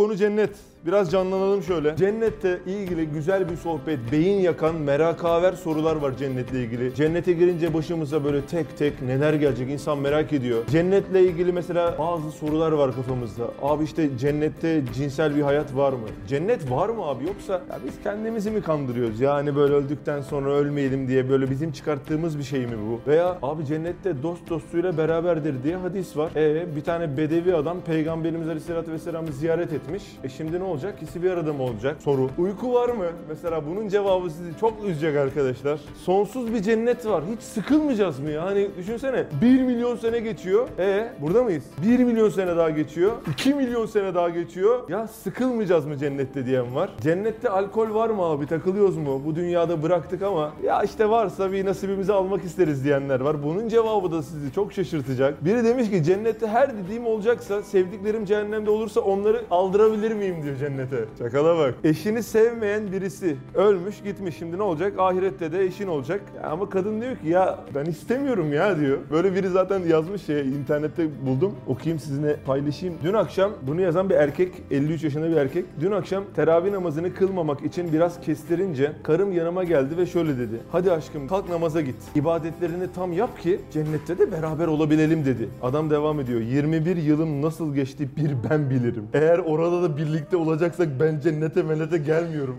[0.00, 0.50] konu cennet.
[0.86, 1.96] Biraz canlanalım şöyle.
[1.96, 6.94] Cennette ilgili güzel bir sohbet, beyin yakan, merakaver sorular var cennetle ilgili.
[6.94, 10.66] Cennete girince başımıza böyle tek tek neler gelecek insan merak ediyor.
[10.70, 13.44] Cennetle ilgili mesela bazı sorular var kafamızda.
[13.62, 16.06] Abi işte cennette cinsel bir hayat var mı?
[16.28, 19.20] Cennet var mı abi yoksa ya biz kendimizi mi kandırıyoruz?
[19.20, 23.10] Yani böyle öldükten sonra ölmeyelim diye böyle bizim çıkarttığımız bir şey mi bu?
[23.10, 26.30] Veya abi cennette dost dostuyla beraberdir diye hadis var.
[26.36, 30.02] E bir tane bedevi adam peygamberimiz aleyhissalatü vesselam'ı ziyaret etmiş.
[30.24, 30.94] E şimdi ne olacak?
[31.02, 31.96] İkisi bir arada mı olacak?
[32.04, 32.28] Soru.
[32.38, 33.04] Uyku var mı?
[33.28, 35.80] Mesela bunun cevabı sizi çok üzecek arkadaşlar.
[36.04, 37.22] Sonsuz bir cennet var.
[37.36, 38.44] Hiç sıkılmayacağız mı ya?
[38.44, 40.68] Hani düşünsene 1 milyon sene geçiyor.
[40.78, 41.64] E burada mıyız?
[41.86, 43.12] 1 milyon sene daha geçiyor.
[43.32, 44.88] 2 milyon sene daha geçiyor.
[44.90, 46.90] Ya sıkılmayacağız mı cennette diyen var.
[47.00, 48.46] Cennette alkol var mı abi?
[48.46, 49.22] Takılıyoruz mu?
[49.26, 53.42] Bu dünyada bıraktık ama ya işte varsa bir nasibimizi almak isteriz diyenler var.
[53.42, 55.44] Bunun cevabı da sizi çok şaşırtacak.
[55.44, 61.04] Biri demiş ki cennette her dediğim olacaksa sevdiklerim cehennemde olursa onları aldırabilir miyim diyor cennete.
[61.18, 61.74] Çakala bak.
[61.84, 64.36] Eşini sevmeyen birisi ölmüş gitmiş.
[64.38, 64.92] Şimdi ne olacak?
[64.98, 66.20] Ahirette de eşin olacak.
[66.36, 68.98] Ya ama kadın diyor ki ya ben istemiyorum ya diyor.
[69.10, 71.54] Böyle biri zaten yazmış şey internette buldum.
[71.66, 72.94] Okuyayım sizinle paylaşayım.
[73.04, 75.64] Dün akşam bunu yazan bir erkek 53 yaşında bir erkek.
[75.80, 80.56] Dün akşam teravih namazını kılmamak için biraz kestirince karım yanıma geldi ve şöyle dedi.
[80.72, 81.96] Hadi aşkım kalk namaza git.
[82.14, 85.48] İbadetlerini tam yap ki cennette de beraber olabilelim dedi.
[85.62, 86.40] Adam devam ediyor.
[86.40, 89.04] 21 yılım nasıl geçti bir ben bilirim.
[89.14, 92.58] Eğer orada da birlikte olacaksak ben cennete menete gelmiyorum.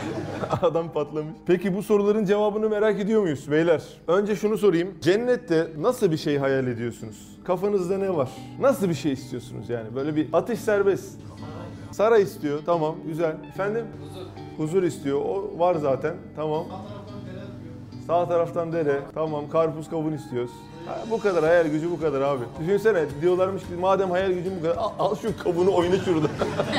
[0.62, 1.34] Adam patlamış.
[1.46, 3.82] Peki bu soruların cevabını merak ediyor muyuz beyler?
[4.08, 4.88] Önce şunu sorayım.
[5.00, 7.38] Cennette nasıl bir şey hayal ediyorsunuz?
[7.44, 8.30] Kafanızda ne var?
[8.60, 9.94] Nasıl bir şey istiyorsunuz yani?
[9.94, 11.18] Böyle bir atış serbest.
[11.90, 12.58] Saray istiyor.
[12.66, 12.96] Tamam.
[13.06, 13.36] Güzel.
[13.48, 13.84] Efendim?
[14.02, 14.26] Huzur.
[14.56, 15.20] Huzur istiyor.
[15.20, 16.14] O var zaten.
[16.36, 16.66] Tamam.
[18.06, 19.00] Sağ taraftan dere.
[19.14, 19.50] Tamam.
[19.50, 20.50] Karpuz kavun istiyoruz.
[21.10, 22.44] Bu kadar hayal gücü bu kadar abi.
[22.60, 26.26] Düşünsene diyorlarmış ki madem hayal gücün bu kadar al, al şu kabuğunu oyna şurada.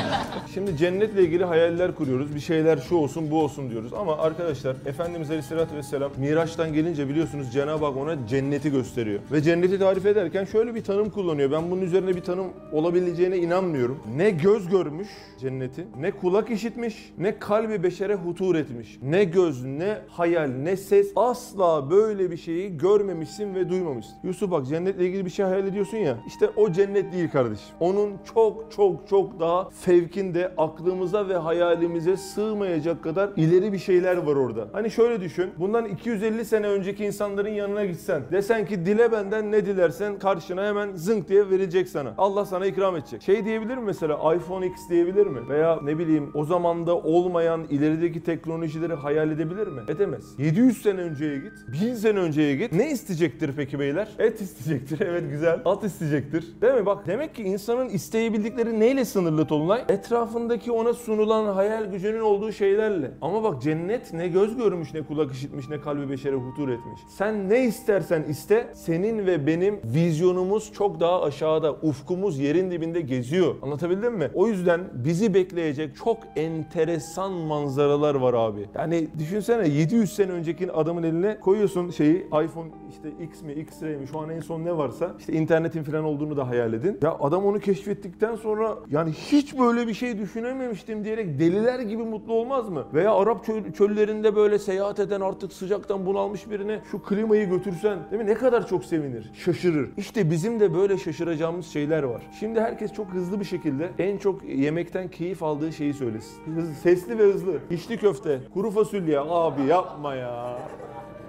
[0.54, 2.34] Şimdi cennetle ilgili hayaller kuruyoruz.
[2.34, 3.92] Bir şeyler şu olsun bu olsun diyoruz.
[3.92, 9.20] Ama arkadaşlar Efendimiz Aleyhisselatü Vesselam Miraç'tan gelince biliyorsunuz Cenab-ı Hak ona cenneti gösteriyor.
[9.32, 11.50] Ve cenneti tarif ederken şöyle bir tanım kullanıyor.
[11.50, 13.98] Ben bunun üzerine bir tanım olabileceğine inanmıyorum.
[14.16, 15.08] Ne göz görmüş
[15.40, 18.98] cenneti, ne kulak işitmiş, ne kalbi beşere hutur etmiş.
[19.02, 23.93] Ne göz, ne hayal, ne ses asla böyle bir şeyi görmemişsin ve duymamışsın.
[24.24, 26.18] Yusuf bak cennetle ilgili bir şey hayal ediyorsun ya.
[26.26, 27.74] İşte o cennet değil kardeşim.
[27.80, 34.36] Onun çok çok çok daha fevkinde aklımıza ve hayalimize sığmayacak kadar ileri bir şeyler var
[34.36, 34.68] orada.
[34.72, 35.50] Hani şöyle düşün.
[35.58, 38.22] Bundan 250 sene önceki insanların yanına gitsen.
[38.32, 42.14] Desen ki dile benden ne dilersen karşına hemen zınk diye verilecek sana.
[42.18, 43.22] Allah sana ikram edecek.
[43.22, 45.48] Şey diyebilir mi mesela iPhone X diyebilir mi?
[45.48, 49.80] Veya ne bileyim o zamanda olmayan ilerideki teknolojileri hayal edebilir mi?
[49.88, 50.24] Edemez.
[50.38, 51.52] 700 sene önceye git.
[51.82, 52.72] 1000 sene önceye git.
[52.72, 54.08] Ne isteyecektir peki beyler?
[54.18, 55.00] Et isteyecektir.
[55.04, 55.60] Evet güzel.
[55.64, 56.44] At isteyecektir.
[56.62, 56.86] Değil mi?
[56.86, 59.84] Bak demek ki insanın isteyebildikleri neyle sınırlı Tolunay?
[59.88, 63.10] Etrafındaki ona sunulan hayal gücünün olduğu şeylerle.
[63.20, 67.00] Ama bak cennet ne göz görmüş, ne kulak işitmiş, ne kalbi beşere hutur etmiş.
[67.08, 71.72] Sen ne istersen iste, senin ve benim vizyonumuz çok daha aşağıda.
[71.72, 73.54] Ufkumuz yerin dibinde geziyor.
[73.62, 74.30] Anlatabildim mi?
[74.34, 78.66] O yüzden bizi bekleyecek çok enteresan manzaralar var abi.
[78.74, 84.18] Yani düşünsene 700 sene önceki adamın eline koyuyorsun şeyi iPhone işte X mi X-Ray şu
[84.20, 86.98] an en son ne varsa işte internetin falan olduğunu da hayal edin.
[87.02, 92.32] Ya adam onu keşfettikten sonra yani hiç böyle bir şey düşünememiştim diyerek deliler gibi mutlu
[92.32, 92.84] olmaz mı?
[92.94, 98.22] Veya Arap çöl- çöllerinde böyle seyahat eden artık sıcaktan bunalmış birine şu klimayı götürsen değil
[98.22, 98.28] mi?
[98.28, 99.90] Ne kadar çok sevinir, şaşırır.
[99.96, 102.22] İşte bizim de böyle şaşıracağımız şeyler var.
[102.40, 106.54] Şimdi herkes çok hızlı bir şekilde en çok yemekten keyif aldığı şeyi söylesin.
[106.56, 107.52] Hız- Sesli ve hızlı.
[107.70, 110.58] İçli köfte, kuru fasulye abi yapma ya.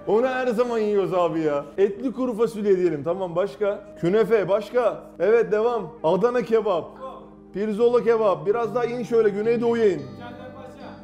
[0.07, 1.65] Onu her zaman yiyoruz abi ya.
[1.77, 3.79] Etli kuru fasulye diyelim tamam başka.
[4.01, 5.03] Künefe başka.
[5.19, 5.91] Evet devam.
[6.03, 6.85] Adana kebap.
[7.53, 8.45] Pirzola kebap.
[8.45, 10.01] Biraz daha in şöyle Güneydoğu'ya in.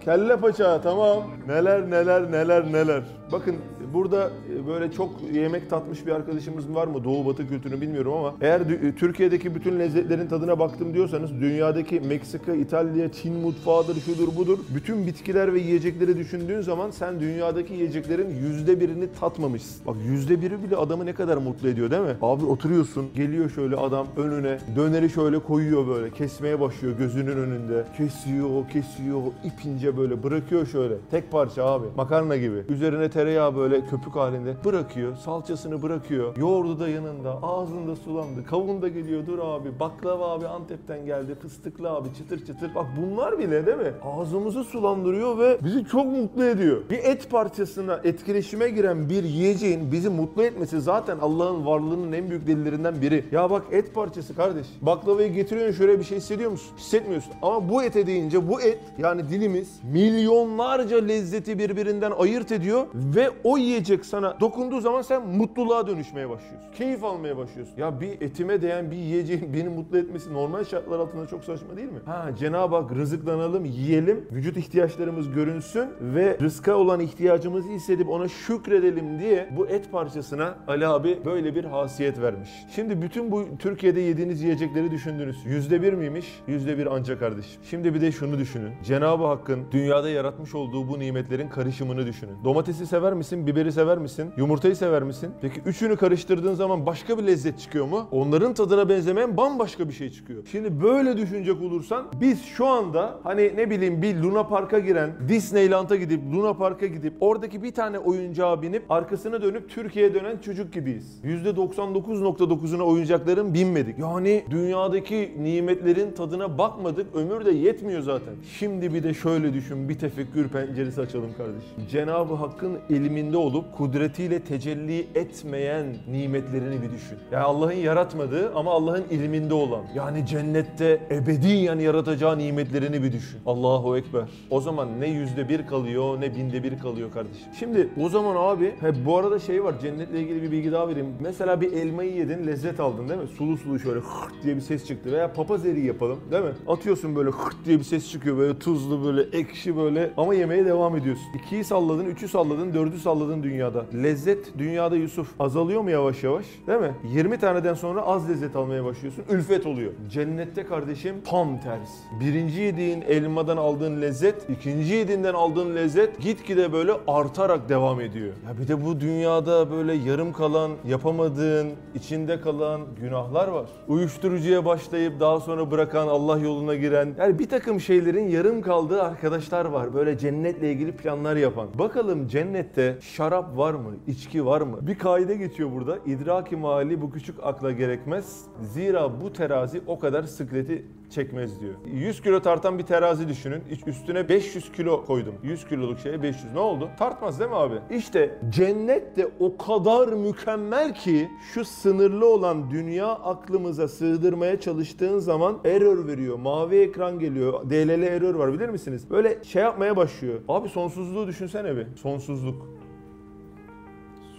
[0.05, 1.23] Kelle paça tamam.
[1.47, 3.03] Neler neler neler neler.
[3.31, 3.55] Bakın
[3.93, 7.03] burada e, böyle çok yemek tatmış bir arkadaşımız var mı?
[7.03, 12.53] Doğu batı kültürünü bilmiyorum ama eğer dü- Türkiye'deki bütün lezzetlerin tadına baktım diyorsanız dünyadaki Meksika,
[12.53, 14.59] İtalya, Çin mutfağıdır, şudur budur.
[14.75, 19.85] Bütün bitkiler ve yiyecekleri düşündüğün zaman sen dünyadaki yiyeceklerin yüzde birini tatmamışsın.
[19.87, 22.15] Bak yüzde biri bile adamı ne kadar mutlu ediyor değil mi?
[22.21, 27.83] Abi oturuyorsun, geliyor şöyle adam önüne, döneri şöyle koyuyor böyle, kesmeye başlıyor gözünün önünde.
[27.97, 30.93] Kesiyor, kesiyor, ipince böyle bırakıyor şöyle.
[31.11, 32.57] Tek parça abi, makarna gibi.
[32.69, 35.15] Üzerine tereyağı böyle köpük halinde bırakıyor.
[35.15, 36.37] Salçasını bırakıyor.
[36.37, 37.39] Yoğurdu da yanında.
[37.43, 38.45] Ağzında sulandı.
[38.45, 39.25] Kavun da geliyor.
[39.25, 39.79] Dur abi.
[39.79, 41.35] Baklava abi Antep'ten geldi.
[41.41, 42.75] Fıstıklı abi çıtır çıtır.
[42.75, 43.93] Bak bunlar bile değil mi?
[44.03, 46.81] Ağzımızı sulandırıyor ve bizi çok mutlu ediyor.
[46.89, 52.47] Bir et parçasına etkileşime giren bir yiyeceğin bizi mutlu etmesi zaten Allah'ın varlığının en büyük
[52.47, 53.25] delillerinden biri.
[53.31, 54.67] Ya bak et parçası kardeş.
[54.81, 56.77] Baklavayı getiriyorsun şöyle bir şey hissediyor musun?
[56.77, 57.33] Hissetmiyorsun.
[57.41, 63.57] Ama bu ete deyince bu et yani dilimiz milyonlarca lezzeti birbirinden ayırt ediyor ve o
[63.71, 66.71] yiyecek sana dokunduğu zaman sen mutluluğa dönüşmeye başlıyorsun.
[66.71, 67.73] Keyif almaya başlıyorsun.
[67.77, 71.91] Ya bir etime değen bir yiyeceğin beni mutlu etmesi normal şartlar altında çok saçma değil
[71.91, 71.99] mi?
[72.05, 79.19] Ha Cenab-ı Hak rızıklanalım, yiyelim, vücut ihtiyaçlarımız görünsün ve rızka olan ihtiyacımızı hissedip ona şükredelim
[79.19, 82.49] diye bu et parçasına Ali abi böyle bir hasiyet vermiş.
[82.75, 85.45] Şimdi bütün bu Türkiye'de yediğiniz yiyecekleri düşündünüz.
[85.45, 86.41] Yüzde bir miymiş?
[86.47, 87.61] Yüzde bir anca kardeşim.
[87.69, 88.71] Şimdi bir de şunu düşünün.
[88.83, 92.43] Cenab-ı Hakk'ın dünyada yaratmış olduğu bu nimetlerin karışımını düşünün.
[92.43, 93.47] Domatesi sever misin?
[93.61, 94.31] Biberi sever misin?
[94.37, 95.31] Yumurtayı sever misin?
[95.41, 98.07] Peki üçünü karıştırdığın zaman başka bir lezzet çıkıyor mu?
[98.11, 100.43] Onların tadına benzemeyen bambaşka bir şey çıkıyor.
[100.51, 105.95] Şimdi böyle düşünecek olursan biz şu anda hani ne bileyim bir Luna Park'a giren, Disneyland'a
[105.95, 111.19] gidip Luna Park'a gidip oradaki bir tane oyuncağa binip arkasına dönüp Türkiye'ye dönen çocuk gibiyiz.
[111.23, 113.99] %99.9'una oyuncakların binmedik.
[113.99, 117.15] Yani dünyadaki nimetlerin tadına bakmadık.
[117.15, 118.33] Ömür de yetmiyor zaten.
[118.59, 119.89] Şimdi bir de şöyle düşün.
[119.89, 121.87] Bir tefekkür penceresi açalım kardeşim.
[121.91, 127.17] Cenab-ı Hakk'ın ilminde olup kudretiyle tecelli etmeyen nimetlerini bir düşün.
[127.31, 129.81] Yani Allah'ın yaratmadığı ama Allah'ın ilminde olan.
[129.95, 133.39] Yani cennette ebediyen yaratacağı nimetlerini bir düşün.
[133.45, 134.23] Allahu Ekber.
[134.49, 137.47] O zaman ne yüzde bir kalıyor ne binde bir kalıyor kardeşim.
[137.59, 141.15] Şimdi o zaman abi he, bu arada şey var cennetle ilgili bir bilgi daha vereyim.
[141.19, 143.27] Mesela bir elmayı yedin lezzet aldın değil mi?
[143.37, 145.11] Sulu sulu şöyle hırt diye bir ses çıktı.
[145.11, 146.51] Veya papaz eriği yapalım değil mi?
[146.67, 148.37] Atıyorsun böyle hırt diye bir ses çıkıyor.
[148.37, 151.25] Böyle tuzlu böyle ekşi böyle ama yemeye devam ediyorsun.
[151.45, 153.85] İkiyi salladın, üçü salladın, dördü salladın dünyada.
[154.03, 156.45] Lezzet dünyada Yusuf azalıyor mu yavaş yavaş?
[156.67, 156.95] Değil mi?
[157.03, 159.23] 20 taneden sonra az lezzet almaya başlıyorsun.
[159.29, 159.91] Ülfet oluyor.
[160.09, 161.93] Cennette kardeşim tam tersi.
[162.19, 168.33] Birinci yediğin elmadan aldığın lezzet, ikinci yediğinden aldığın lezzet gitgide böyle artarak devam ediyor.
[168.47, 173.65] Ya bir de bu dünyada böyle yarım kalan, yapamadığın, içinde kalan günahlar var.
[173.87, 177.15] Uyuşturucuya başlayıp daha sonra bırakan, Allah yoluna giren.
[177.19, 179.93] Yani bir takım şeylerin yarım kaldığı arkadaşlar var.
[179.93, 181.67] Böyle cennetle ilgili planlar yapan.
[181.79, 183.91] Bakalım cennette şarap var mı?
[184.07, 184.77] içki var mı?
[184.81, 185.97] Bir kaide geçiyor burada.
[186.05, 188.45] İdraki mali bu küçük akla gerekmez.
[188.61, 191.73] Zira bu terazi o kadar sıkleti çekmez diyor.
[191.85, 193.63] 100 kilo tartan bir terazi düşünün.
[193.87, 195.35] Üstüne 500 kilo koydum.
[195.43, 196.53] 100 kiloluk şeye 500.
[196.53, 196.89] Ne oldu?
[196.99, 197.75] Tartmaz değil mi abi?
[197.91, 205.59] İşte cennet de o kadar mükemmel ki şu sınırlı olan dünya aklımıza sığdırmaya çalıştığın zaman
[205.65, 206.37] error veriyor.
[206.37, 207.69] Mavi ekran geliyor.
[207.69, 209.09] DLL error var bilir misiniz?
[209.09, 210.39] Böyle şey yapmaya başlıyor.
[210.47, 211.87] Abi sonsuzluğu düşünsene bir.
[211.95, 212.80] Sonsuzluk.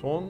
[0.03, 0.25] Son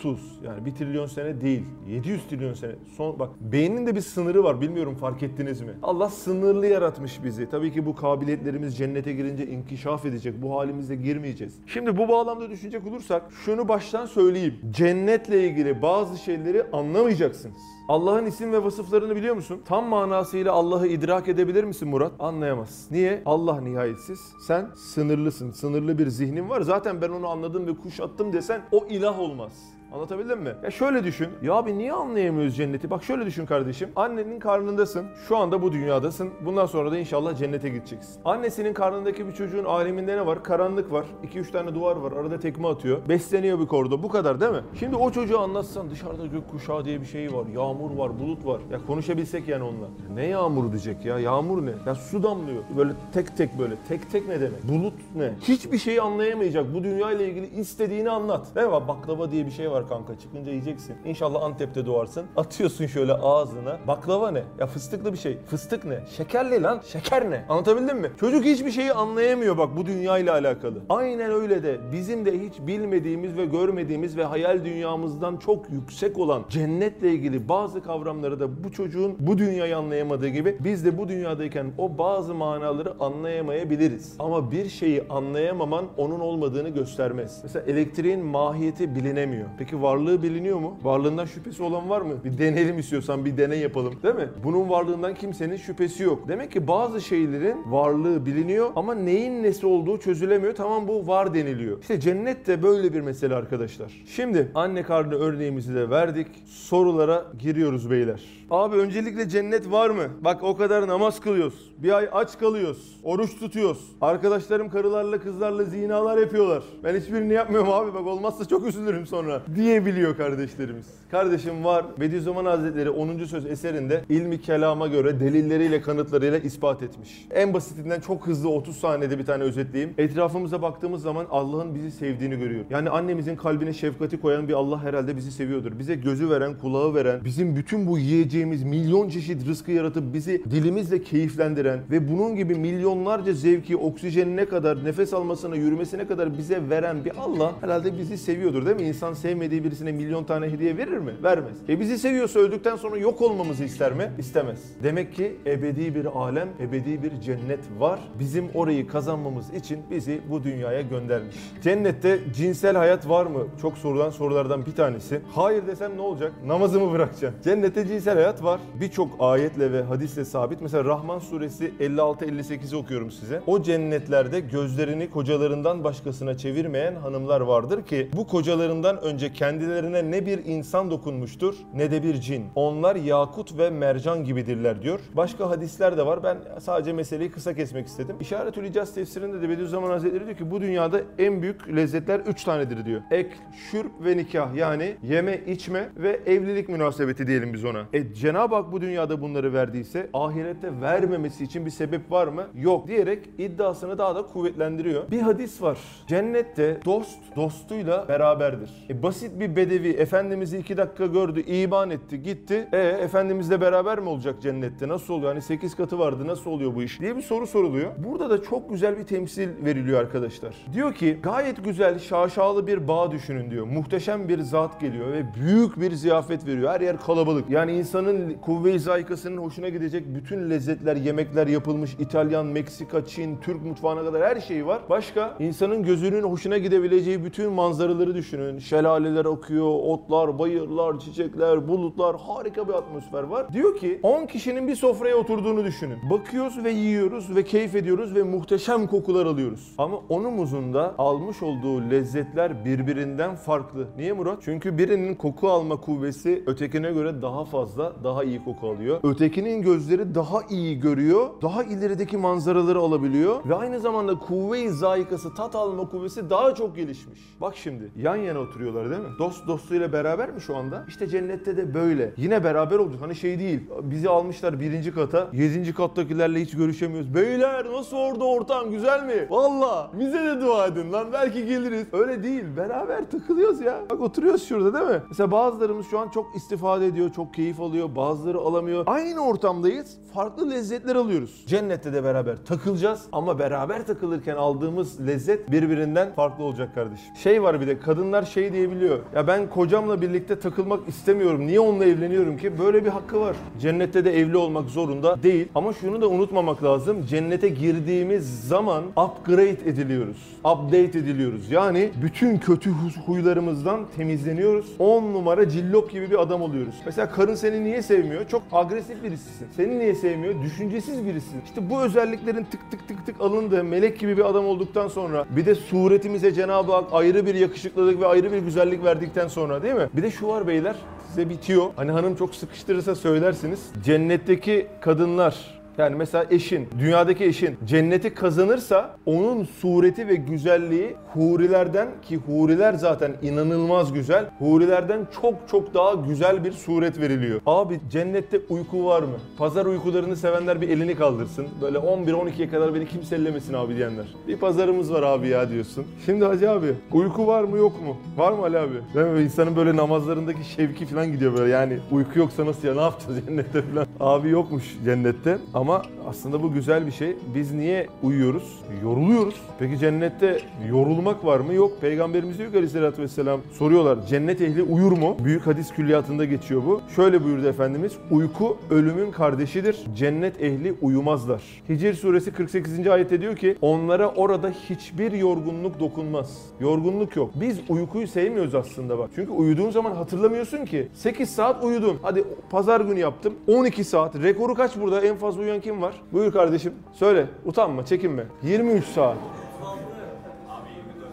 [0.00, 0.20] sus.
[0.44, 1.62] Yani bir trilyon sene değil.
[1.88, 2.72] 700 trilyon sene.
[2.96, 4.60] Son bak beynin de bir sınırı var.
[4.60, 5.72] Bilmiyorum fark ettiniz mi?
[5.82, 7.48] Allah sınırlı yaratmış bizi.
[7.50, 10.42] Tabii ki bu kabiliyetlerimiz cennete girince inkişaf edecek.
[10.42, 11.54] Bu halimizde girmeyeceğiz.
[11.66, 14.54] Şimdi bu bağlamda düşünecek olursak şunu baştan söyleyeyim.
[14.70, 17.56] Cennetle ilgili bazı şeyleri anlamayacaksınız.
[17.88, 19.62] Allah'ın isim ve vasıflarını biliyor musun?
[19.64, 22.12] Tam manasıyla Allah'ı idrak edebilir misin Murat?
[22.18, 22.94] Anlayamazsın.
[22.94, 23.22] Niye?
[23.26, 24.20] Allah nihayetsiz.
[24.46, 25.50] Sen sınırlısın.
[25.50, 26.60] Sınırlı bir zihnin var.
[26.60, 29.52] Zaten ben onu anladım ve kuşattım desen o ilah olmaz.
[29.94, 30.52] Anlatabildim mi?
[30.64, 31.28] Ya şöyle düşün.
[31.42, 32.90] Ya abi niye anlayamıyoruz cenneti?
[32.90, 33.88] Bak şöyle düşün kardeşim.
[33.96, 35.06] Annenin karnındasın.
[35.28, 36.30] Şu anda bu dünyadasın.
[36.44, 38.20] Bundan sonra da inşallah cennete gideceksin.
[38.24, 40.42] Annesinin karnındaki bir çocuğun aleminde ne var?
[40.42, 41.06] Karanlık var.
[41.34, 42.12] 2-3 tane duvar var.
[42.12, 42.98] Arada tekme atıyor.
[43.08, 44.02] Besleniyor bir koridor.
[44.02, 44.62] Bu kadar değil mi?
[44.78, 47.44] Şimdi o çocuğu anlatsan dışarıda gökkuşağı diye bir şey var.
[47.72, 48.60] Yağmur var, bulut var.
[48.72, 49.86] Ya konuşabilsek yani onunla.
[50.14, 51.18] Ne yağmur diyecek ya?
[51.18, 51.70] Yağmur ne?
[51.86, 52.62] Ya su damlıyor.
[52.76, 53.74] Böyle tek tek böyle.
[53.88, 54.68] Tek tek ne demek?
[54.68, 55.32] Bulut ne?
[55.42, 56.74] Hiçbir şeyi anlayamayacak.
[56.74, 58.46] Bu dünya ile ilgili istediğini anlat.
[58.56, 58.72] Değil mi?
[58.72, 60.18] Baklava diye bir şey var kanka.
[60.18, 60.96] Çıkınca yiyeceksin.
[61.04, 62.24] İnşallah Antep'te doğarsın.
[62.36, 63.78] Atıyorsun şöyle ağzına.
[63.88, 64.42] Baklava ne?
[64.58, 65.38] Ya fıstıklı bir şey.
[65.46, 66.00] Fıstık ne?
[66.16, 66.80] Şekerli lan.
[66.86, 67.44] Şeker ne?
[67.48, 68.10] Anlatabildim mi?
[68.20, 70.82] Çocuk hiçbir şeyi anlayamıyor bak bu dünya ile alakalı.
[70.88, 76.42] Aynen öyle de bizim de hiç bilmediğimiz ve görmediğimiz ve hayal dünyamızdan çok yüksek olan
[76.48, 81.66] cennetle ilgili bazı kavramları da bu çocuğun bu dünyayı anlayamadığı gibi biz de bu dünyadayken
[81.78, 84.14] o bazı manaları anlayamayabiliriz.
[84.18, 87.40] Ama bir şeyi anlayamaman onun olmadığını göstermez.
[87.42, 89.48] Mesela elektriğin mahiyeti bilinemiyor.
[89.58, 90.78] Peki varlığı biliniyor mu?
[90.82, 92.12] Varlığından şüphesi olan var mı?
[92.24, 93.94] Bir deneyelim istiyorsan bir deney yapalım.
[94.02, 94.28] Değil mi?
[94.44, 96.28] Bunun varlığından kimsenin şüphesi yok.
[96.28, 100.54] Demek ki bazı şeylerin varlığı biliniyor ama neyin nesi olduğu çözülemiyor.
[100.54, 101.80] Tamam bu var deniliyor.
[101.80, 103.92] İşte cennet de böyle bir mesele arkadaşlar.
[104.06, 106.26] Şimdi anne karnı örneğimizi de verdik.
[106.46, 108.20] Sorulara gir giriyoruz beyler.
[108.50, 110.02] Abi öncelikle cennet var mı?
[110.20, 111.72] Bak o kadar namaz kılıyoruz.
[111.78, 113.00] Bir ay aç kalıyoruz.
[113.02, 113.78] Oruç tutuyoruz.
[114.00, 116.62] Arkadaşlarım karılarla kızlarla zinalar yapıyorlar.
[116.84, 119.42] Ben hiçbirini yapmıyorum abi bak olmazsa çok üzülürüm sonra.
[119.56, 120.86] Diyebiliyor kardeşlerimiz.
[121.10, 121.84] Kardeşim var.
[122.00, 123.24] Bediüzzaman Hazretleri 10.
[123.24, 127.26] söz eserinde ilmi kelama göre delilleriyle kanıtlarıyla ispat etmiş.
[127.30, 129.94] En basitinden çok hızlı 30 saniyede bir tane özetleyeyim.
[129.98, 132.64] Etrafımıza baktığımız zaman Allah'ın bizi sevdiğini görüyor.
[132.70, 135.78] Yani annemizin kalbine şefkati koyan bir Allah herhalde bizi seviyordur.
[135.78, 141.02] Bize gözü veren, kulağı veren, bizim bütün bu yiyeceğimiz milyon çeşit rızkı yaratıp bizi dilimizle
[141.02, 147.12] keyiflendiren ve bunun gibi milyonlarca zevki, oksijenine kadar, nefes almasına, yürümesine kadar bize veren bir
[147.18, 148.82] Allah herhalde bizi seviyordur değil mi?
[148.82, 151.12] İnsan sevmediği birisine milyon tane hediye verir mi?
[151.22, 151.56] Vermez.
[151.68, 154.10] E bizi seviyorsa öldükten sonra yok olmamızı ister mi?
[154.18, 154.60] İstemez.
[154.82, 158.00] Demek ki ebedi bir alem, ebedi bir cennet var.
[158.18, 161.36] Bizim orayı kazanmamız için bizi bu dünyaya göndermiş.
[161.62, 163.46] Cennette cinsel hayat var mı?
[163.62, 165.20] Çok sorulan sorulardan bir tanesi.
[165.34, 166.32] Hayır desem ne olacak?
[166.46, 167.31] Namazımı bırakacağım.
[167.44, 168.60] Cennette cinsel hayat var.
[168.80, 170.60] Birçok ayetle ve hadisle sabit.
[170.60, 173.42] Mesela Rahman suresi 56-58'i okuyorum size.
[173.46, 180.44] O cennetlerde gözlerini kocalarından başkasına çevirmeyen hanımlar vardır ki bu kocalarından önce kendilerine ne bir
[180.44, 182.44] insan dokunmuştur ne de bir cin.
[182.54, 185.00] Onlar yakut ve mercan gibidirler diyor.
[185.14, 186.22] Başka hadisler de var.
[186.22, 188.16] Ben sadece meseleyi kısa kesmek istedim.
[188.20, 192.84] İşaretül İcaz tefsirinde de Bediüzzaman Hazretleri diyor ki bu dünyada en büyük lezzetler 3 tanedir
[192.84, 193.00] diyor.
[193.10, 193.30] Ek,
[193.70, 197.82] şürp ve nikah yani yeme, içme ve evlilik münasebeti diyelim biz ona.
[197.92, 202.46] E Cenab-ı Hak bu dünyada bunları verdiyse ahirette vermemesi için bir sebep var mı?
[202.54, 205.10] Yok diyerek iddiasını daha da kuvvetlendiriyor.
[205.10, 205.78] Bir hadis var.
[206.06, 208.70] Cennette dost dostuyla beraberdir.
[208.90, 212.68] E basit bir bedevi Efendimiz'i iki dakika gördü, iman etti, gitti.
[212.72, 214.88] E Efendimizle beraber mi olacak cennette?
[214.88, 215.32] Nasıl oluyor?
[215.32, 217.00] Hani 8 katı vardı nasıl oluyor bu iş?
[217.00, 217.90] diye bir soru soruluyor.
[217.98, 220.54] Burada da çok güzel bir temsil veriliyor arkadaşlar.
[220.72, 223.66] Diyor ki gayet güzel şaşalı bir bağ düşünün diyor.
[223.66, 226.70] Muhteşem bir zat geliyor ve büyük bir ziyafet veriyor.
[226.70, 227.11] Her yer kalabalık.
[227.50, 231.96] Yani insanın kuvve-i zayikasının hoşuna gidecek bütün lezzetler, yemekler yapılmış.
[231.98, 234.82] İtalyan, Meksika, Çin, Türk mutfağına kadar her şey var.
[234.90, 238.58] Başka insanın gözünün hoşuna gidebileceği bütün manzaraları düşünün.
[238.58, 242.16] Şelaleler akıyor, otlar, bayırlar, çiçekler, bulutlar.
[242.16, 243.52] Harika bir atmosfer var.
[243.52, 245.98] Diyor ki 10 kişinin bir sofraya oturduğunu düşünün.
[246.10, 249.74] Bakıyoruz ve yiyoruz ve keyif ediyoruz ve muhteşem kokular alıyoruz.
[249.78, 253.86] Ama onumuzun da almış olduğu lezzetler birbirinden farklı.
[253.96, 254.38] Niye Murat?
[254.44, 259.00] Çünkü birinin koku alma kuvvesi ötekine göre daha fazla, daha iyi koku alıyor.
[259.02, 265.54] Ötekinin gözleri daha iyi görüyor, daha ilerideki manzaraları alabiliyor ve aynı zamanda kuvve-i zayikası, tat
[265.54, 267.20] alma kuvvesi daha çok gelişmiş.
[267.40, 269.08] Bak şimdi yan yana oturuyorlar değil mi?
[269.18, 270.84] Dost dostuyla beraber mi şu anda?
[270.88, 272.14] İşte cennette de böyle.
[272.16, 273.02] Yine beraber olacak.
[273.02, 273.60] Hani şey değil.
[273.82, 275.28] Bizi almışlar birinci kata.
[275.32, 277.14] Yedinci kattakilerle hiç görüşemiyoruz.
[277.14, 279.26] Beyler nasıl orada ortam güzel mi?
[279.30, 281.86] Valla bize de dua edin lan belki geliriz.
[281.92, 282.44] Öyle değil.
[282.56, 283.80] Beraber takılıyoruz ya.
[283.90, 285.02] Bak oturuyoruz şurada değil mi?
[285.08, 287.96] Mesela bazılarımız şu an çok istifade ediyor, çok keyif alıyor.
[287.96, 288.84] Bazıları alamıyor.
[288.86, 289.96] Aynı ortamdayız.
[290.14, 291.44] Farklı lezzetler alıyoruz.
[291.46, 297.16] Cennette de beraber takılacağız ama beraber takılırken aldığımız lezzet birbirinden farklı olacak kardeşim.
[297.22, 298.98] Şey var bir de kadınlar şey diyebiliyor.
[299.14, 301.46] Ya ben kocamla birlikte takılmak istemiyorum.
[301.46, 302.58] Niye onunla evleniyorum ki?
[302.58, 303.36] Böyle bir hakkı var.
[303.60, 305.48] Cennette de evli olmak zorunda değil.
[305.54, 307.06] Ama şunu da unutmamak lazım.
[307.06, 310.16] Cennete girdiğimiz zaman upgrade ediliyoruz.
[310.38, 311.50] Update ediliyoruz.
[311.50, 314.66] Yani bütün kötü hu- huylarımızdan temizleniyoruz.
[314.78, 316.71] 10 numara cillop gibi bir adam oluyoruz.
[316.86, 318.28] Mesela karın seni niye sevmiyor?
[318.28, 319.46] Çok agresif birisisin.
[319.56, 320.42] Seni niye sevmiyor?
[320.42, 321.40] Düşüncesiz birisin.
[321.44, 325.46] İşte bu özelliklerin tık tık tık tık alındığı melek gibi bir adam olduktan sonra bir
[325.46, 329.88] de suretimize Cenab-ı Hak ayrı bir yakışıklılık ve ayrı bir güzellik verdikten sonra değil mi?
[329.92, 330.76] Bir de şu var beyler
[331.08, 331.66] size bitiyor.
[331.76, 333.60] Hani hanım çok sıkıştırırsa söylersiniz.
[333.84, 342.16] Cennetteki kadınlar yani mesela eşin, dünyadaki eşin cenneti kazanırsa onun sureti ve güzelliği hurilerden ki
[342.26, 344.24] huriler zaten inanılmaz güzel.
[344.38, 347.40] Hurilerden çok çok daha güzel bir suret veriliyor.
[347.46, 349.16] Abi cennette uyku var mı?
[349.38, 351.46] Pazar uykularını sevenler bir elini kaldırsın.
[351.62, 354.06] Böyle 11-12'ye kadar beni kimse ellemesin abi diyenler.
[354.28, 355.84] Bir pazarımız var abi ya diyorsun.
[356.06, 357.96] Şimdi Hacı abi uyku var mı yok mu?
[358.16, 358.74] Var mı Ali abi?
[358.94, 359.22] Değil mi?
[359.22, 361.78] İnsanın böyle namazlarındaki şevki falan gidiyor böyle yani.
[361.90, 363.86] Uyku yoksa nasıl ya ne yapacağız cennette falan.
[364.00, 365.61] Abi yokmuş cennette ama
[366.08, 367.16] aslında bu güzel bir şey.
[367.34, 368.60] Biz niye uyuyoruz?
[368.82, 369.34] Yoruluyoruz.
[369.58, 370.38] Peki cennette
[370.68, 371.54] yorulmak var mı?
[371.54, 371.80] Yok.
[371.80, 374.06] Peygamberimiz diyor ki aleyhissalatü vesselam soruyorlar.
[374.06, 375.16] Cennet ehli uyur mu?
[375.24, 376.80] Büyük hadis külliyatında geçiyor bu.
[376.96, 377.92] Şöyle buyurdu Efendimiz.
[378.10, 379.76] Uyku ölümün kardeşidir.
[379.96, 381.42] Cennet ehli uyumazlar.
[381.68, 382.88] Hicr suresi 48.
[382.88, 386.38] ayette diyor ki onlara orada hiçbir yorgunluk dokunmaz.
[386.60, 387.30] Yorgunluk yok.
[387.34, 389.10] Biz uykuyu sevmiyoruz aslında bak.
[389.14, 390.88] Çünkü uyuduğun zaman hatırlamıyorsun ki.
[390.94, 391.98] 8 saat uyudum.
[392.02, 393.34] Hadi pazar günü yaptım.
[393.46, 394.14] 12 saat.
[394.22, 395.00] Rekoru kaç burada?
[395.00, 395.94] En fazla uyuyan kim var?
[396.12, 396.74] Buyur kardeşim.
[396.92, 397.26] Söyle.
[397.44, 398.24] Utanma, çekinme.
[398.42, 399.16] 23 saat.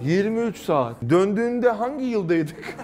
[0.02, 0.96] 23 saat.
[1.10, 2.76] Döndüğünde hangi yıldaydık?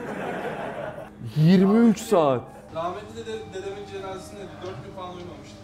[1.35, 2.41] 23 saat.
[2.75, 5.57] Rahmetli dede, dedemin cenazesinde 4 gün falan uyumamıştım.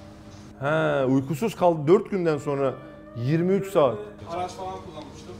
[0.59, 2.73] He, uykusuz kaldı 4 günden sonra
[3.15, 3.97] 23 saat.
[4.31, 5.35] Araç falan kullanmıştım.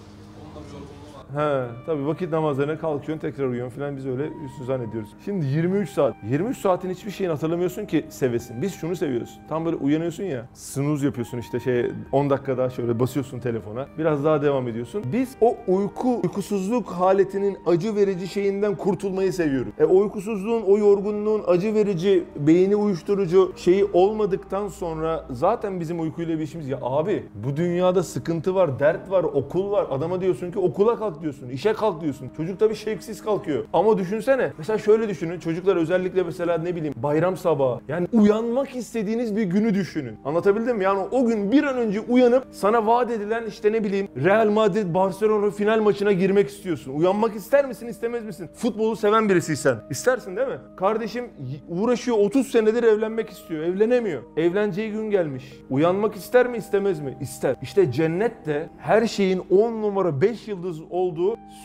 [1.35, 5.09] He, tabii vakit namazlarına kalkıyorsun tekrar uyuyorsun falan biz öyle üstü zannediyoruz.
[5.25, 6.15] Şimdi 23 saat.
[6.29, 8.61] 23 saatin hiçbir şeyini hatırlamıyorsun ki sevesin.
[8.61, 9.39] Biz şunu seviyoruz.
[9.49, 10.45] Tam böyle uyanıyorsun ya.
[10.53, 13.87] Snooze yapıyorsun işte şey 10 dakika daha şöyle basıyorsun telefona.
[13.97, 15.03] Biraz daha devam ediyorsun.
[15.13, 19.73] Biz o uyku, uykusuzluk haletinin acı verici şeyinden kurtulmayı seviyoruz.
[19.79, 26.37] E o uykusuzluğun, o yorgunluğun acı verici, beyni uyuşturucu şeyi olmadıktan sonra zaten bizim uykuyla
[26.37, 29.87] bir işimiz ya abi bu dünyada sıkıntı var, dert var, okul var.
[29.89, 32.29] Adama diyorsun ki okula kalk diyorsun, işe kalk diyorsun.
[32.37, 33.65] Çocuk tabii şevksiz kalkıyor.
[33.73, 35.39] Ama düşünsene mesela şöyle düşünün.
[35.39, 37.79] Çocuklar özellikle mesela ne bileyim bayram sabahı.
[37.87, 40.17] Yani uyanmak istediğiniz bir günü düşünün.
[40.25, 40.83] Anlatabildim mi?
[40.83, 44.93] Yani o gün bir an önce uyanıp sana vaat edilen işte ne bileyim Real Madrid
[44.93, 46.93] Barcelona final maçına girmek istiyorsun.
[46.93, 48.49] Uyanmak ister misin istemez misin?
[48.55, 49.75] Futbolu seven birisiysen.
[49.89, 50.57] İstersin değil mi?
[50.77, 51.25] Kardeşim
[51.69, 53.63] uğraşıyor 30 senedir evlenmek istiyor.
[53.63, 54.21] Evlenemiyor.
[54.37, 55.43] Evleneceği gün gelmiş.
[55.69, 57.17] Uyanmak ister mi istemez mi?
[57.21, 57.55] İster.
[57.61, 61.10] İşte cennet de her şeyin 10 numara 5 yıldız olduğu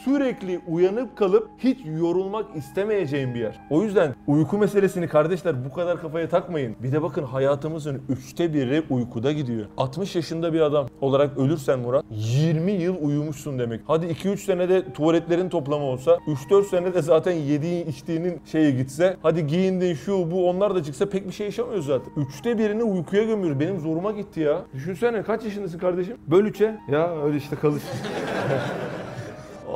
[0.04, 3.60] sürekli uyanıp kalıp hiç yorulmak istemeyeceğin bir yer.
[3.70, 6.76] O yüzden uyku meselesini kardeşler bu kadar kafaya takmayın.
[6.82, 9.66] Bir de bakın hayatımızın üçte biri uykuda gidiyor.
[9.76, 13.80] 60 yaşında bir adam olarak ölürsen Murat 20 yıl uyumuşsun demek.
[13.86, 16.18] Hadi 2-3 senede tuvaletlerin toplamı olsa
[16.50, 21.26] 3-4 senede zaten yediğin içtiğinin şeyi gitse hadi giyindin şu bu onlar da çıksa pek
[21.26, 22.12] bir şey yaşamıyoruz zaten.
[22.16, 23.60] Üçte birini uykuya gömüyoruz.
[23.60, 24.62] Benim zoruma gitti ya.
[24.74, 26.16] Düşünsene kaç yaşındasın kardeşim?
[26.26, 26.78] Böl 3'e.
[26.88, 27.82] Ya öyle işte kalır.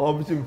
[0.07, 0.45] Abicim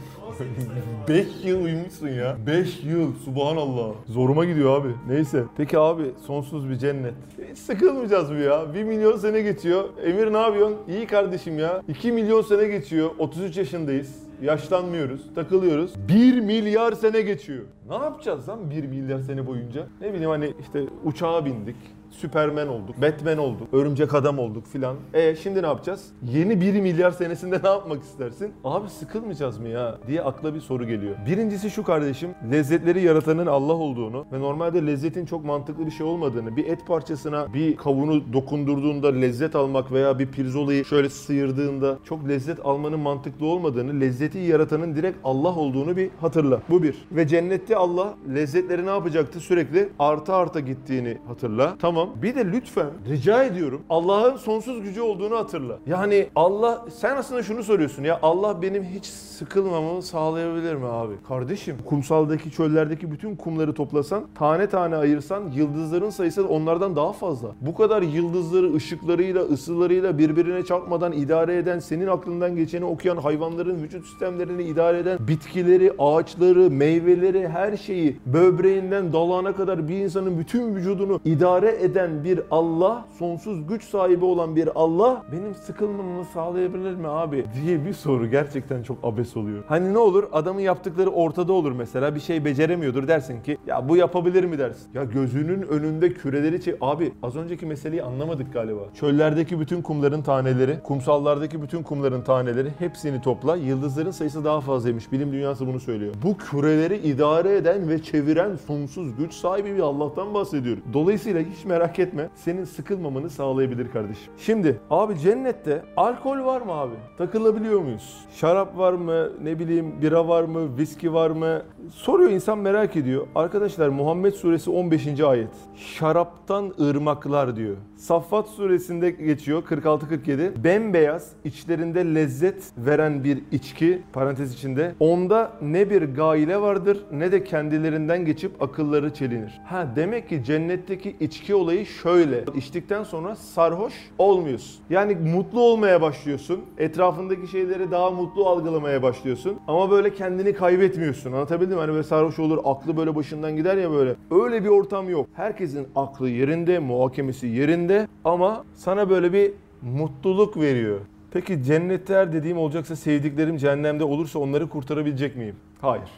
[1.10, 2.38] 5 yıl uyumuşsun ya.
[2.48, 3.94] 5 yıl subhanallah.
[4.08, 4.90] Zoruma gidiyor abi.
[5.08, 5.44] Neyse.
[5.58, 7.14] Peki abi sonsuz bir cennet.
[7.52, 8.74] Hiç sıkılmayacağız mı ya?
[8.74, 9.84] 1 milyon sene geçiyor.
[10.04, 10.78] Emir ne yapıyorsun?
[10.88, 11.82] İyi kardeşim ya.
[11.88, 13.10] 2 milyon sene geçiyor.
[13.20, 14.16] 33 yaşındayız.
[14.42, 15.94] Yaşlanmıyoruz, takılıyoruz.
[16.08, 17.64] 1 milyar sene geçiyor.
[17.90, 19.88] Ne yapacağız lan 1 milyar sene boyunca?
[20.02, 21.76] Ne bileyim hani işte uçağa bindik.
[22.14, 24.96] Süpermen olduk, Batman olduk, Örümcek Adam olduk filan.
[25.14, 26.06] E şimdi ne yapacağız?
[26.24, 28.54] Yeni 1 milyar senesinde ne yapmak istersin?
[28.64, 31.16] Abi sıkılmayacağız mı ya diye akla bir soru geliyor.
[31.28, 36.56] Birincisi şu kardeşim, lezzetleri yaratanın Allah olduğunu ve normalde lezzetin çok mantıklı bir şey olmadığını,
[36.56, 42.66] bir et parçasına bir kavunu dokundurduğunda lezzet almak veya bir pirzolayı şöyle sıyırdığında çok lezzet
[42.66, 46.62] almanın mantıklı olmadığını, lezzeti yaratanın direkt Allah olduğunu bir hatırla.
[46.70, 46.96] Bu bir.
[47.12, 49.40] Ve cennette Allah lezzetleri ne yapacaktı?
[49.40, 51.76] Sürekli arta arta gittiğini hatırla.
[51.80, 52.03] Tamam.
[52.22, 55.78] Bir de lütfen rica ediyorum Allah'ın sonsuz gücü olduğunu hatırla.
[55.88, 61.14] Yani Allah sen aslında şunu soruyorsun ya Allah benim hiç sıkılmamı sağlayabilir mi abi?
[61.28, 67.48] Kardeşim kumsaldaki çöllerdeki bütün kumları toplasan tane tane ayırsan yıldızların sayısı onlardan daha fazla.
[67.62, 74.06] Bu kadar yıldızları ışıklarıyla ısılarıyla birbirine çarpmadan idare eden senin aklından geçeni okuyan hayvanların vücut
[74.06, 81.20] sistemlerini idare eden bitkileri, ağaçları, meyveleri her şeyi böbreğinden dalağına kadar bir insanın bütün vücudunu
[81.26, 87.46] idare eden bir Allah, sonsuz güç sahibi olan bir Allah benim sıkılmamı sağlayabilir mi abi
[87.62, 89.64] diye bir soru gerçekten çok abes oluyor.
[89.68, 93.98] Hani ne olur adamın yaptıkları ortada olur mesela bir şey beceremiyordur dersin ki ya bu
[93.98, 94.88] yapabilir mi dersin.
[94.94, 96.76] Ya gözünün önünde küreleri çek...
[96.82, 98.82] Abi az önceki meseleyi anlamadık galiba.
[98.94, 103.56] Çöllerdeki bütün kumların taneleri, kumsallardaki bütün kumların taneleri hepsini topla.
[103.56, 105.12] Yıldızların sayısı daha fazlaymış.
[105.12, 106.14] Bilim dünyası bunu söylüyor.
[106.24, 110.84] Bu küreleri idare eden ve çeviren sonsuz güç sahibi bir Allah'tan bahsediyorum.
[110.94, 112.30] Dolayısıyla hiç merak etme.
[112.36, 114.34] Senin sıkılmamanı sağlayabilir kardeşim.
[114.38, 116.96] Şimdi abi cennette alkol var mı abi?
[117.18, 118.26] Takılabiliyor muyuz?
[118.36, 119.30] Şarap var mı?
[119.44, 120.78] Ne bileyim bira var mı?
[120.78, 121.62] Viski var mı?
[121.92, 123.28] Soruyor insan merak ediyor.
[123.36, 125.20] Arkadaşlar Muhammed suresi 15.
[125.20, 125.50] ayet.
[125.76, 127.76] Şaraptan ırmaklar diyor.
[128.04, 130.64] Saffat suresinde geçiyor 46-47.
[130.64, 134.96] Bembeyaz içlerinde lezzet veren bir içki parantez içinde.
[135.00, 139.62] Onda ne bir gaile vardır ne de kendilerinden geçip akılları çelinir.
[139.66, 142.46] Ha demek ki cennetteki içki olayı şöyle.
[142.56, 144.84] İçtikten sonra sarhoş olmuyorsun.
[144.90, 146.62] Yani mutlu olmaya başlıyorsun.
[146.78, 149.60] Etrafındaki şeyleri daha mutlu algılamaya başlıyorsun.
[149.68, 151.32] Ama böyle kendini kaybetmiyorsun.
[151.32, 151.80] Anlatabildim mi?
[151.80, 154.16] Hani böyle sarhoş olur, aklı böyle başından gider ya böyle.
[154.32, 155.28] Öyle bir ortam yok.
[155.34, 157.93] Herkesin aklı yerinde, muhakemesi yerinde
[158.26, 159.52] ama sana böyle bir
[159.82, 161.00] mutluluk veriyor.
[161.32, 165.56] Peki cennette her dediğim olacaksa sevdiklerim cehennemde olursa onları kurtarabilecek miyim?
[165.82, 166.10] Hayır.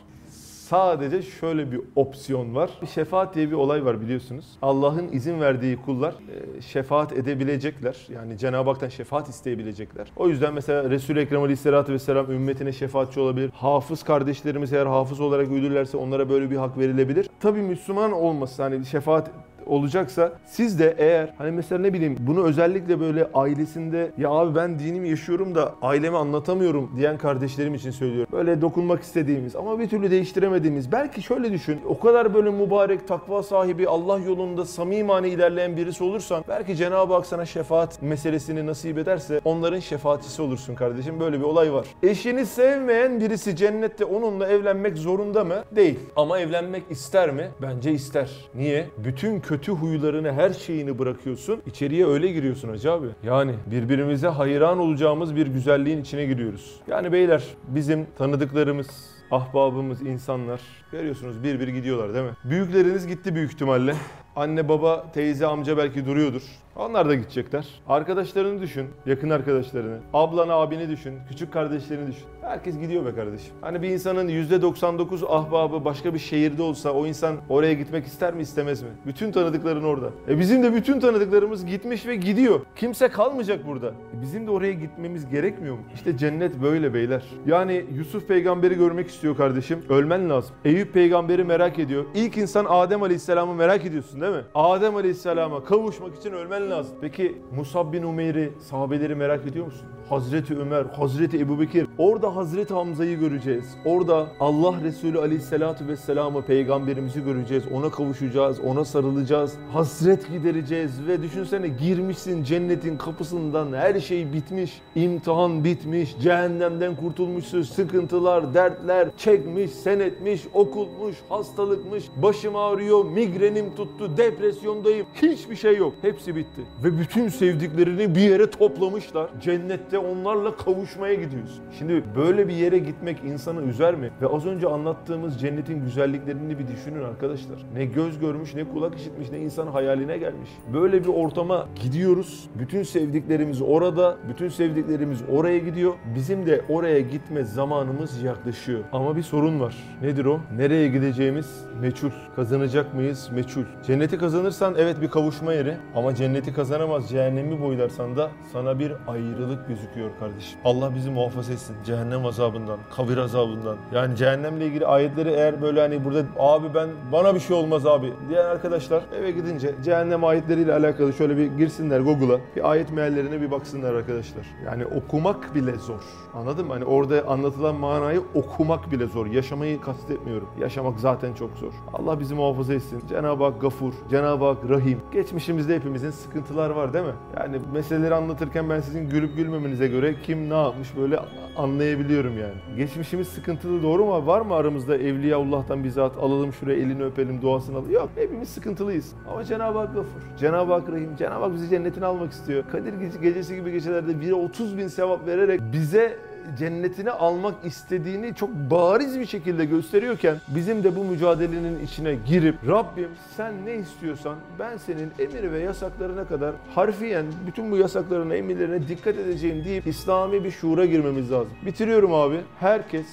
[0.69, 2.69] Sadece şöyle bir opsiyon var.
[2.93, 4.45] Şefaat diye bir olay var biliyorsunuz.
[4.61, 8.07] Allah'ın izin verdiği kullar e, şefaat edebilecekler.
[8.13, 10.11] Yani Cenab-ı Hak'tan şefaat isteyebilecekler.
[10.17, 13.51] O yüzden mesela Resul-i Ekrem Aleyhisselatü Vesselam ümmetine şefaatçi olabilir.
[13.53, 17.29] Hafız kardeşlerimiz eğer hafız olarak ölürlerse onlara böyle bir hak verilebilir.
[17.39, 19.31] Tabii Müslüman olması hani şefaat
[19.65, 24.79] olacaksa siz de eğer hani mesela ne bileyim bunu özellikle böyle ailesinde ya abi ben
[24.79, 28.27] dinimi yaşıyorum da aileme anlatamıyorum diyen kardeşlerim için söylüyorum.
[28.31, 33.43] Böyle dokunmak istediğimiz ama bir türlü değiştiremediğimiz belki şöyle düşün o kadar böyle mübarek takva
[33.43, 39.41] sahibi Allah yolunda samimane ilerleyen birisi olursan belki Cenab-ı Hak sana şefaat meselesini nasip ederse
[39.45, 41.19] onların şefaatçisi olursun kardeşim.
[41.19, 41.87] Böyle bir olay var.
[42.03, 45.63] Eşini sevmeyen birisi cennette onunla evlenmek zorunda mı?
[45.71, 45.99] Değil.
[46.15, 47.49] Ama evlenmek ister mi?
[47.61, 48.29] Bence ister.
[48.55, 48.89] Niye?
[48.97, 51.61] Bütün kötü huylarını, her şeyini bırakıyorsun.
[51.65, 53.07] İçeriye öyle giriyorsun hacı abi.
[53.23, 56.75] Yani birbirimize hayran olacağımız bir güzelliğin içine giriyoruz.
[56.87, 58.87] Yani beyler bizim tanıdıklarımız,
[59.31, 62.31] ahbabımız, insanlar görüyorsunuz bir bir gidiyorlar değil mi?
[62.43, 63.95] Büyükleriniz gitti büyük ihtimalle.
[64.35, 66.41] Anne, baba, teyze, amca belki duruyordur.
[66.75, 67.67] Onlar da gidecekler.
[67.87, 69.97] Arkadaşlarını düşün, yakın arkadaşlarını.
[70.13, 72.25] Ablanı, abini düşün, küçük kardeşlerini düşün.
[72.41, 73.53] Herkes gidiyor be kardeşim.
[73.61, 78.41] Hani bir insanın %99 ahbabı başka bir şehirde olsa o insan oraya gitmek ister mi
[78.41, 78.89] istemez mi?
[79.05, 80.09] Bütün tanıdıkların orada.
[80.29, 82.59] E bizim de bütün tanıdıklarımız gitmiş ve gidiyor.
[82.75, 83.87] Kimse kalmayacak burada.
[83.87, 85.81] E bizim de oraya gitmemiz gerekmiyor mu?
[85.93, 87.23] İşte cennet böyle beyler.
[87.45, 89.79] Yani Yusuf peygamberi görmek istiyor kardeşim.
[89.89, 90.55] Ölmen lazım.
[90.65, 92.05] Eyüp peygamberi merak ediyor.
[92.15, 94.43] İlk insan Adem Aleyhisselam'ı merak ediyorsun değil mi?
[94.55, 96.95] Adem Aleyhisselam'a kavuşmak için ölmen lazım.
[97.01, 99.87] Peki Musab bin Umeyr'i, sahabeleri merak ediyor musun?
[100.09, 101.87] Hazreti Ömer, Hazreti Ebubekir.
[101.97, 103.65] Orada Hazreti Hamza'yı göreceğiz.
[103.85, 107.63] Orada Allah Resulü Aleyhisselatü Vesselam'ı, peygamberimizi göreceğiz.
[107.73, 109.53] Ona kavuşacağız, ona sarılacağız.
[109.73, 114.81] Hasret gidereceğiz ve düşünsene girmişsin cennetin kapısından her şey bitmiş.
[114.95, 117.61] imtihan bitmiş, cehennemden kurtulmuşsun.
[117.61, 122.03] Sıkıntılar, dertler çekmiş, sen etmiş, okulmuş, hastalıkmış.
[122.15, 125.05] Başım ağrıyor, migrenim tuttu, depresyondayım.
[125.21, 125.93] Hiçbir şey yok.
[126.01, 126.61] Hepsi bitti.
[126.83, 129.29] Ve bütün sevdiklerini bir yere toplamışlar.
[129.41, 131.63] Cennette onlarla kavuşmaya gidiyorsun.
[131.77, 134.11] Şimdi böyle bir yere gitmek insanı üzer mi?
[134.21, 137.65] Ve az önce anlattığımız cennetin güzelliklerini bir düşünün arkadaşlar.
[137.73, 140.49] Ne göz görmüş, ne kulak işitmiş, ne insan hayaline gelmiş.
[140.73, 142.49] Böyle bir ortama gidiyoruz.
[142.59, 145.93] Bütün sevdiklerimiz orada, bütün sevdiklerimiz oraya gidiyor.
[146.15, 148.79] Bizim de oraya gitme zamanımız yaklaşıyor.
[148.91, 149.75] Ama bir sorun var.
[150.01, 150.39] Nedir o?
[150.57, 152.09] Nereye gideceğimiz meçhul.
[152.35, 153.29] Kazanacak mıyız?
[153.35, 153.63] Meçhul.
[154.05, 155.77] Cenneti kazanırsan evet bir kavuşma yeri.
[155.95, 160.59] Ama cenneti kazanamaz, cehennemi boylarsan da sana bir ayrılık gözüküyor kardeşim.
[160.65, 163.77] Allah bizi muhafaza etsin cehennem azabından, kabir azabından.
[163.93, 168.13] Yani cehennemle ilgili ayetleri eğer böyle hani burada abi ben bana bir şey olmaz abi
[168.29, 172.39] diyen arkadaşlar eve gidince cehennem ayetleriyle alakalı şöyle bir girsinler Google'a.
[172.55, 174.45] Bir ayet meallerine bir baksınlar arkadaşlar.
[174.65, 176.01] Yani okumak bile zor.
[176.33, 176.73] Anladın mı?
[176.73, 179.25] Hani orada anlatılan manayı okumak bile zor.
[179.25, 180.47] Yaşamayı kastetmiyorum.
[180.59, 181.71] Yaşamak zaten çok zor.
[181.93, 183.03] Allah bizi muhafaza etsin.
[183.09, 184.99] Cenab-ı Hak gafur, Cenab-ı Hak rahim.
[185.13, 187.13] Geçmişimizde hepimizin sıkıntılar var değil mi?
[187.39, 191.19] Yani meseleleri anlatırken ben sizin gülüp gülmemenize göre kim ne yapmış böyle
[191.57, 192.53] anlayabiliyorum yani.
[192.77, 194.27] Geçmişimiz sıkıntılı doğru mu?
[194.27, 197.91] Var mı aramızda Evliyaullah'tan bizzat alalım şuraya elini öpelim duasını alalım?
[197.91, 199.11] Yok hepimiz sıkıntılıyız.
[199.31, 200.19] Ama Cenab-ı Hak gafur.
[200.39, 201.15] Cenab-ı Hak rahim.
[201.17, 202.63] Cenab-ı Hak bizi cennetine almak istiyor.
[202.71, 206.17] Kadir Gece- gecesi gibi gecelerde bire 30 bin sevap vererek bize
[206.59, 213.09] cennetine almak istediğini çok bariz bir şekilde gösteriyorken bizim de bu mücadelenin içine girip Rabbim
[213.37, 219.15] sen ne istiyorsan ben senin emir ve yasaklarına kadar harfiyen bütün bu yasaklarına emirlerine dikkat
[219.17, 221.53] edeceğim deyip İslami bir şuura girmemiz lazım.
[221.65, 222.41] Bitiriyorum abi.
[222.59, 223.05] Herkes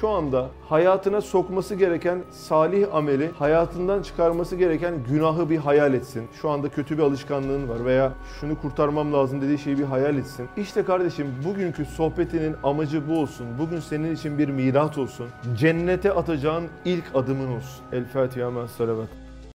[0.00, 6.28] şu anda hayatına sokması gereken salih ameli, hayatından çıkarması gereken günahı bir hayal etsin.
[6.42, 10.48] Şu anda kötü bir alışkanlığın var veya şunu kurtarmam lazım dediği şeyi bir hayal etsin.
[10.56, 13.46] İşte kardeşim bugünkü sohbetinin amacı bu olsun.
[13.58, 15.26] Bugün senin için bir milat olsun.
[15.58, 17.84] Cennete atacağın ilk adımın olsun.
[17.92, 19.29] El Fatiha salavat.